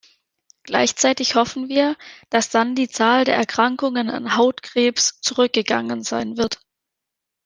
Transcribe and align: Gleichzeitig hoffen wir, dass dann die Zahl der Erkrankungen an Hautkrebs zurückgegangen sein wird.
Gleichzeitig 0.63 1.35
hoffen 1.35 1.69
wir, 1.69 1.95
dass 2.31 2.49
dann 2.49 2.73
die 2.73 2.89
Zahl 2.89 3.23
der 3.23 3.35
Erkrankungen 3.35 4.09
an 4.09 4.35
Hautkrebs 4.35 5.21
zurückgegangen 5.21 6.01
sein 6.01 6.37
wird. 6.37 6.59